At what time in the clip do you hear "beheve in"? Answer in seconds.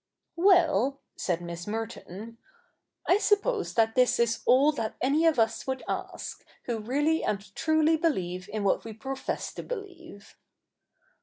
7.99-8.63